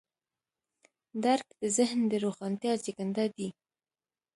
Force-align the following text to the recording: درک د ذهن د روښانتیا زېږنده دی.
درک 1.23 1.47
د 1.61 1.63
ذهن 1.77 1.99
د 2.11 2.13
روښانتیا 2.25 2.73
زېږنده 2.83 3.25
دی. 3.35 3.49